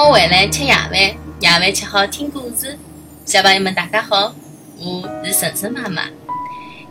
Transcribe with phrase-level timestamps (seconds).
[0.00, 2.78] 我回来吃夜饭，夜饭吃好听故事。
[3.24, 4.32] 小朋友们，大家好，
[4.78, 6.04] 我是晨晨妈妈。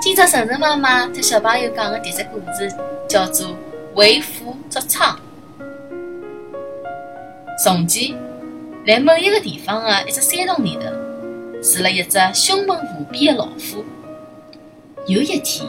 [0.00, 2.74] 今朝晨晨妈妈给小朋友讲的这只故事
[3.06, 3.48] 叫做
[3.94, 5.14] 《为虎作伥》。
[7.62, 8.16] 从前，
[8.86, 10.84] 在某一个地方的一只山洞里头，
[11.60, 13.84] 住了一只凶猛无比的老虎。
[15.06, 15.68] 有一天，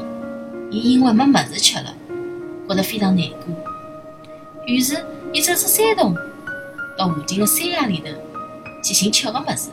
[0.72, 1.94] 伊因为没么子吃了，
[2.70, 3.54] 觉得非常难过，
[4.68, 4.96] 于是
[5.34, 6.16] 伊走出山洞。
[6.98, 8.08] 到附近的山崖里头
[8.82, 9.70] 去寻吃的物事，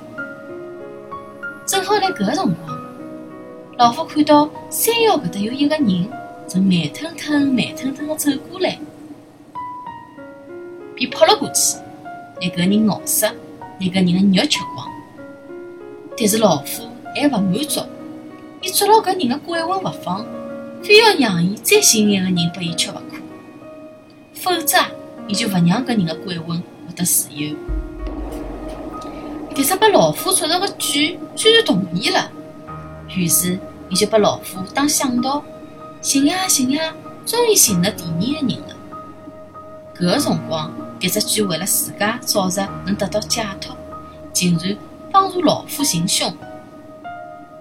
[1.67, 2.79] 正好辣搿个辰光，
[3.79, 6.09] 老虎看到山腰搿搭有一个人
[6.49, 8.77] 正慢吞吞、慢吞吞地走过来，
[10.97, 11.77] 便扑了过去，
[12.41, 14.89] 拿搿人咬死，拿搿人的肉吃光。
[16.19, 17.83] 但是老虎还勿满足，
[18.63, 20.27] 伊捉牢搿人的鬼魂勿放，
[20.83, 23.17] 非要让伊再寻一个人拨伊吃勿可，
[24.35, 24.79] 否则
[25.29, 26.61] 伊就勿让搿人的鬼魂。
[26.97, 27.55] 得自由，
[29.55, 32.31] 但是被老虎捉着的犬居然同意了，
[33.15, 35.43] 于是伊就把老虎当向导，
[36.01, 38.77] 寻呀寻呀，终于寻到第二个人了。
[39.95, 43.77] 搿个辰光，迭只犬为了自家早日能得到解脱，
[44.33, 44.77] 竟然
[45.11, 46.35] 帮助老虎行凶。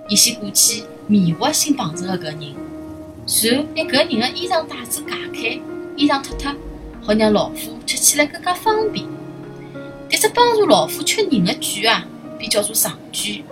[0.08, 2.56] 伊先过去迷惑新碰着的搿人，
[3.26, 5.62] 随后拿搿人的衣裳带子解开，
[5.96, 6.54] 衣裳脱脱，
[7.02, 9.06] 好让老虎吃起来更加方便。
[10.10, 12.06] 迭只帮助老虎吃人的犬啊，
[12.38, 13.44] 便叫做长犬。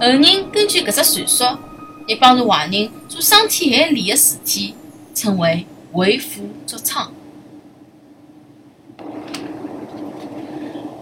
[0.00, 1.58] 后人根据搿只传说，
[2.06, 4.74] 也帮助坏人做伤天害理的事体，
[5.14, 7.08] 称为为虎作伥。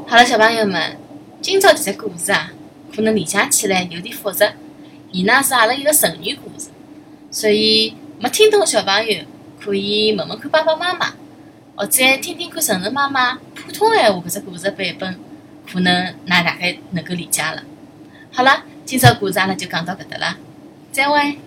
[0.08, 0.96] 好了，小朋友们，
[1.40, 2.52] 今朝迭只故事啊，
[2.92, 4.52] 可能理解起来有点复杂，
[5.12, 6.70] 伊呢是阿拉一个成语故事，
[7.30, 9.22] 所以没听懂小朋友
[9.66, 11.12] 可以问问看爸爸妈妈。
[11.78, 15.20] 或者听听看晨晨妈妈普通闲话搿只故事版本，
[15.70, 17.62] 可能㑚大概能够理解了。
[18.32, 20.36] 好了，今朝故事阿拉就讲到搿搭了，
[20.90, 21.38] 再会。